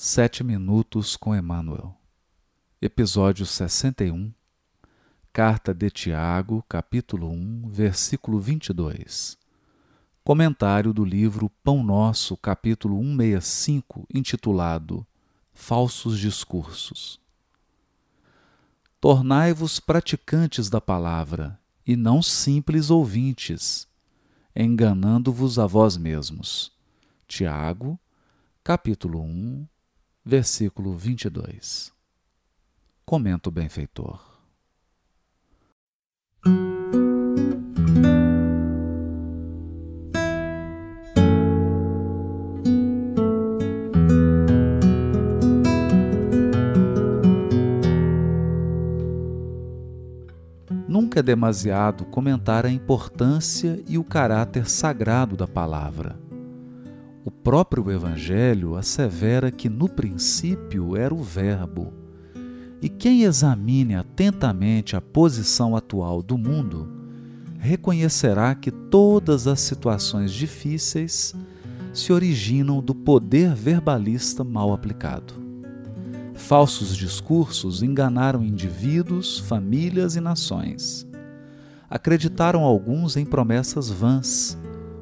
Sete 0.00 0.44
Minutos 0.44 1.16
com 1.16 1.34
Emmanuel, 1.34 1.92
Episódio 2.80 3.44
61, 3.44 4.32
Carta 5.32 5.74
de 5.74 5.90
Tiago, 5.90 6.64
capítulo 6.68 7.28
1, 7.28 7.68
versículo 7.68 8.38
22. 8.38 9.36
Comentário 10.22 10.92
do 10.92 11.04
livro 11.04 11.50
Pão 11.64 11.82
Nosso, 11.82 12.36
capítulo 12.36 12.96
165, 13.00 14.06
intitulado 14.14 15.04
Falsos 15.52 16.16
Discursos. 16.20 17.20
Tornai-vos 19.00 19.80
praticantes 19.80 20.70
da 20.70 20.80
palavra, 20.80 21.58
e 21.84 21.96
não 21.96 22.22
simples 22.22 22.88
ouvintes, 22.88 23.88
enganando-vos 24.54 25.58
a 25.58 25.66
vós 25.66 25.96
mesmos. 25.96 26.70
Tiago, 27.26 27.98
capítulo 28.62 29.20
1, 29.22 29.66
versículo 30.28 30.94
22. 30.94 31.90
Comenta 33.06 33.48
o 33.48 33.50
benfeitor. 33.50 34.20
Nunca 50.86 51.20
é 51.20 51.22
demasiado 51.22 52.04
comentar 52.04 52.66
a 52.66 52.70
importância 52.70 53.82
e 53.88 53.96
o 53.96 54.04
caráter 54.04 54.68
sagrado 54.68 55.38
da 55.38 55.48
palavra 55.48 56.27
o 57.28 57.30
próprio 57.30 57.90
Evangelho 57.90 58.74
assevera 58.74 59.50
que 59.50 59.68
no 59.68 59.86
princípio 59.86 60.96
era 60.96 61.12
o 61.14 61.22
Verbo. 61.22 61.92
E 62.80 62.88
quem 62.88 63.24
examine 63.24 63.94
atentamente 63.94 64.96
a 64.96 65.00
posição 65.02 65.76
atual 65.76 66.22
do 66.22 66.38
mundo, 66.38 66.90
reconhecerá 67.58 68.54
que 68.54 68.70
todas 68.70 69.46
as 69.46 69.60
situações 69.60 70.32
difíceis 70.32 71.34
se 71.92 72.14
originam 72.14 72.80
do 72.80 72.94
poder 72.94 73.54
verbalista 73.54 74.42
mal 74.42 74.72
aplicado. 74.72 75.34
Falsos 76.32 76.96
discursos 76.96 77.82
enganaram 77.82 78.42
indivíduos, 78.42 79.38
famílias 79.38 80.16
e 80.16 80.20
nações. 80.20 81.06
Acreditaram 81.90 82.62
alguns 82.62 83.18
em 83.18 83.26
promessas 83.26 83.90
vãs 83.90 84.56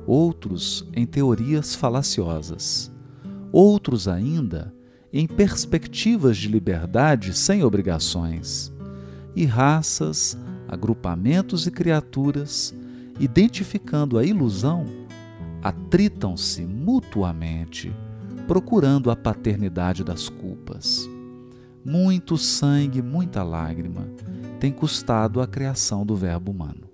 outros 0.07 0.89
em 0.95 1.05
teorias 1.05 1.75
falaciosas, 1.75 2.93
outros 3.53 4.07
ainda 4.07 4.73
em 5.13 5.27
perspectivas 5.27 6.37
de 6.37 6.49
liberdade 6.49 7.33
sem 7.33 7.65
obrigações, 7.65 8.73
e 9.35 9.45
raças, 9.45 10.37
agrupamentos 10.69 11.67
e 11.67 11.71
criaturas, 11.71 12.75
identificando 13.21 14.19
a 14.19 14.25
ilusão, 14.25 14.85
atritam-se 15.63 16.63
mutuamente, 16.63 17.93
procurando 18.47 19.11
a 19.11 19.17
paternidade 19.17 20.03
das 20.03 20.29
culpas. 20.29 21.09
Muito 21.85 22.37
sangue, 22.37 23.03
muita 23.03 23.43
lágrima 23.43 24.07
tem 24.59 24.73
custado 24.73 25.41
a 25.41 25.47
criação 25.47 26.05
do 26.05 26.17
Verbo 26.17 26.51
humano. 26.51 26.86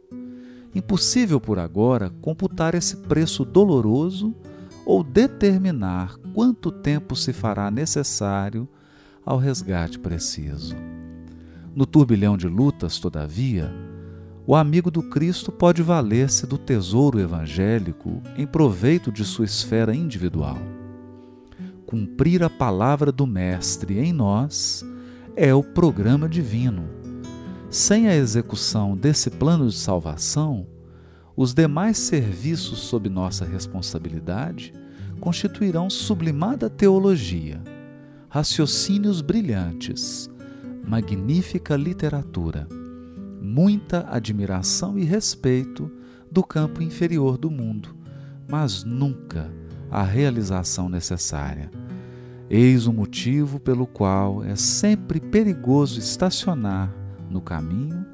Impossível 0.75 1.41
por 1.41 1.59
agora 1.59 2.11
computar 2.21 2.75
esse 2.75 2.97
preço 2.97 3.45
doloroso 3.45 4.35
ou 4.87 5.05
determinar 5.05 6.17
quanto 6.33 6.71
tempo 6.71 7.15
se 7.15 7.33
fará 7.33 7.71
necessário 7.71 8.69
ao 9.25 9.39
resgate 9.39 9.99
preciso. 9.99 10.75
No 11.75 11.87
turbilhão 11.87 12.37
de 12.37 12.49
lutas, 12.49 12.99
todavia, 12.99 13.73
o 14.47 14.57
amigo 14.57 14.91
do 14.91 15.03
Cristo 15.03 15.53
pode 15.53 15.83
valer-se 15.83 16.47
do 16.47 16.59
tesouro 16.59 17.21
evangélico 17.21 18.21
em 18.37 18.47
proveito 18.47 19.13
de 19.13 19.25
sua 19.25 19.45
esfera 19.45 19.95
individual. 19.95 20.59
Cumprir 21.87 22.43
a 22.43 22.51
palavra 22.51 23.13
do 23.13 23.27
Mestre 23.27 23.99
em 23.99 24.13
nós 24.13 24.85
é 25.37 25.55
o 25.55 25.63
programa 25.63 26.29
divino 26.29 27.02
sem 27.73 28.07
a 28.07 28.15
execução 28.15 28.95
desse 28.95 29.31
plano 29.31 29.67
de 29.67 29.75
salvação, 29.75 30.67
os 31.35 31.55
demais 31.55 31.97
serviços 31.97 32.81
sob 32.81 33.09
nossa 33.09 33.47
responsabilidade 33.47 34.75
constituirão 35.19 35.89
sublimada 35.89 36.69
teologia, 36.69 37.63
raciocínios 38.29 39.23
brilhantes, 39.23 40.29
magnífica 40.87 41.75
literatura, 41.75 42.69
muita 43.41 44.07
admiração 44.07 44.99
e 44.99 45.05
respeito 45.05 45.91
do 46.31 46.45
campo 46.45 46.83
inferior 46.83 47.39
do 47.39 47.51
mundo, 47.51 47.97
mas 48.47 48.85
nunca 48.85 49.51
a 49.91 50.03
realização 50.03 50.91
necessária. 50.91 51.71
Eis 52.51 52.87
o 52.87 52.93
motivo 52.93 53.59
pelo 53.59 53.87
qual 53.87 54.45
é 54.45 54.57
sempre 54.57 55.19
perigoso 55.19 55.99
estacionar 55.99 57.02
no 57.33 57.41
caminho 57.41 58.07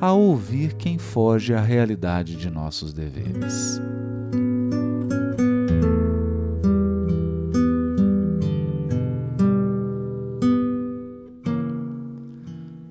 a 0.00 0.12
ouvir 0.12 0.74
quem 0.74 0.98
foge 0.98 1.52
à 1.52 1.60
realidade 1.60 2.36
de 2.36 2.48
nossos 2.48 2.92
deveres. 2.92 3.80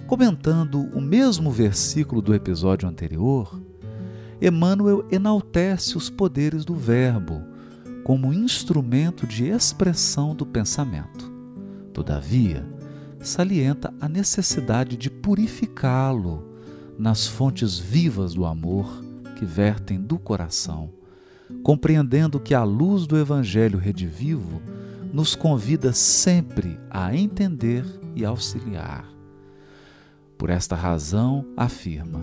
Comentando 0.05 0.89
o 0.93 0.99
mesmo 0.99 1.49
versículo 1.51 2.21
do 2.21 2.33
episódio 2.33 2.89
anterior, 2.89 3.61
Emmanuel 4.41 5.05
enaltece 5.11 5.97
os 5.97 6.09
poderes 6.09 6.65
do 6.65 6.75
Verbo 6.75 7.41
como 8.03 8.33
instrumento 8.33 9.27
de 9.27 9.45
expressão 9.45 10.35
do 10.35 10.45
pensamento. 10.45 11.31
Todavia, 11.93 12.65
salienta 13.21 13.93
a 13.99 14.07
necessidade 14.07 14.97
de 14.97 15.09
purificá-lo 15.09 16.43
nas 16.97 17.27
fontes 17.27 17.77
vivas 17.77 18.33
do 18.33 18.45
amor 18.45 19.03
que 19.35 19.45
vertem 19.45 19.99
do 19.99 20.19
coração, 20.19 20.91
compreendendo 21.63 22.39
que 22.39 22.53
a 22.53 22.63
luz 22.63 23.07
do 23.07 23.17
Evangelho 23.17 23.79
redivivo 23.79 24.61
nos 25.13 25.35
convida 25.35 25.93
sempre 25.93 26.79
a 26.89 27.15
entender 27.15 27.85
e 28.15 28.25
auxiliar. 28.25 29.05
Por 30.37 30.49
esta 30.49 30.75
razão, 30.75 31.45
afirma: 31.57 32.21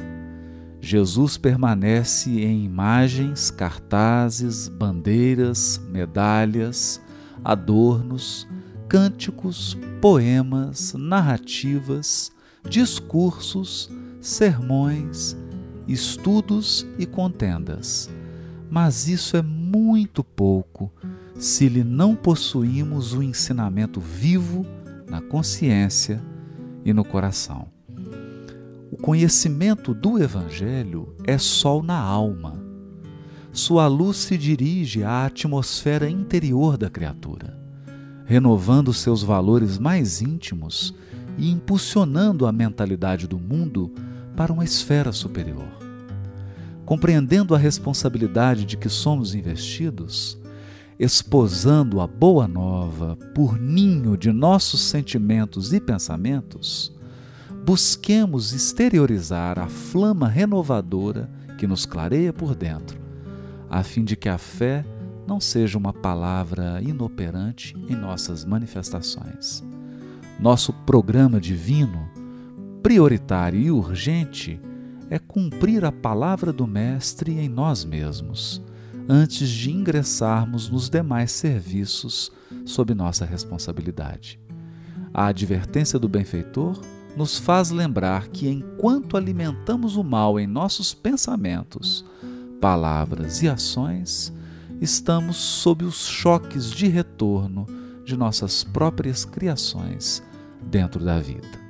Jesus 0.80 1.36
permanece 1.36 2.30
em 2.42 2.64
imagens, 2.64 3.50
cartazes, 3.50 4.68
bandeiras, 4.68 5.80
medalhas, 5.90 7.00
adornos, 7.44 8.46
cânticos, 8.88 9.76
poemas, 10.00 10.94
narrativas, 10.94 12.30
discursos, 12.68 13.90
sermões, 14.20 15.36
estudos 15.88 16.86
e 16.98 17.06
contendas. 17.06 18.10
Mas 18.70 19.08
isso 19.08 19.36
é 19.36 19.42
muito 19.42 20.22
pouco 20.22 20.92
se 21.38 21.68
lhe 21.68 21.84
não 21.84 22.14
possuímos 22.14 23.12
o 23.12 23.22
ensinamento 23.22 24.00
vivo 24.00 24.64
na 25.08 25.20
consciência 25.20 26.22
e 26.84 26.92
no 26.92 27.04
coração. 27.04 27.68
O 28.90 28.96
conhecimento 28.96 29.92
do 29.92 30.22
Evangelho 30.22 31.14
é 31.24 31.36
sol 31.38 31.82
na 31.82 31.98
alma. 31.98 32.64
Sua 33.52 33.86
luz 33.86 34.18
se 34.18 34.38
dirige 34.38 35.02
à 35.02 35.26
atmosfera 35.26 36.08
interior 36.08 36.76
da 36.76 36.88
criatura 36.88 37.65
renovando 38.26 38.92
seus 38.92 39.22
valores 39.22 39.78
mais 39.78 40.20
íntimos 40.20 40.92
e 41.38 41.50
impulsionando 41.50 42.46
a 42.46 42.52
mentalidade 42.52 43.26
do 43.26 43.38
mundo 43.38 43.92
para 44.36 44.52
uma 44.52 44.64
esfera 44.64 45.12
superior. 45.12 45.68
Compreendendo 46.84 47.54
a 47.54 47.58
responsabilidade 47.58 48.64
de 48.64 48.76
que 48.76 48.88
somos 48.88 49.34
investidos, 49.34 50.38
esposando 50.98 52.00
a 52.00 52.06
boa 52.06 52.48
nova 52.48 53.16
por 53.34 53.58
ninho 53.58 54.16
de 54.16 54.32
nossos 54.32 54.80
sentimentos 54.80 55.72
e 55.72 55.80
pensamentos, 55.80 56.92
busquemos 57.64 58.52
exteriorizar 58.52 59.58
a 59.58 59.68
flama 59.68 60.28
renovadora 60.28 61.30
que 61.58 61.66
nos 61.66 61.86
clareia 61.86 62.32
por 62.32 62.54
dentro, 62.54 62.98
a 63.68 63.82
fim 63.82 64.04
de 64.04 64.16
que 64.16 64.28
a 64.28 64.38
fé 64.38 64.84
não 65.26 65.40
seja 65.40 65.76
uma 65.76 65.92
palavra 65.92 66.80
inoperante 66.82 67.74
em 67.88 67.96
nossas 67.96 68.44
manifestações. 68.44 69.64
Nosso 70.38 70.72
programa 70.72 71.40
divino, 71.40 72.08
prioritário 72.82 73.58
e 73.58 73.70
urgente, 73.70 74.60
é 75.10 75.18
cumprir 75.18 75.84
a 75.84 75.92
palavra 75.92 76.52
do 76.52 76.66
Mestre 76.66 77.38
em 77.38 77.48
nós 77.48 77.84
mesmos, 77.84 78.62
antes 79.08 79.48
de 79.48 79.70
ingressarmos 79.70 80.68
nos 80.68 80.90
demais 80.90 81.32
serviços 81.32 82.30
sob 82.64 82.94
nossa 82.94 83.24
responsabilidade. 83.24 84.40
A 85.14 85.26
advertência 85.26 85.98
do 85.98 86.08
benfeitor 86.08 86.80
nos 87.16 87.38
faz 87.38 87.70
lembrar 87.70 88.28
que 88.28 88.48
enquanto 88.48 89.16
alimentamos 89.16 89.96
o 89.96 90.04
mal 90.04 90.38
em 90.38 90.46
nossos 90.46 90.92
pensamentos, 90.92 92.04
palavras 92.60 93.42
e 93.42 93.48
ações, 93.48 94.32
estamos 94.80 95.36
sob 95.36 95.84
os 95.84 96.06
choques 96.06 96.70
de 96.70 96.86
retorno 96.86 97.66
de 98.04 98.16
nossas 98.16 98.62
próprias 98.62 99.24
criações 99.24 100.22
dentro 100.62 101.04
da 101.04 101.18
vida. 101.18 101.65